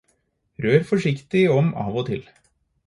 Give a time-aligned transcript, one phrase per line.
[0.65, 2.29] Rør forsiktig om av og til.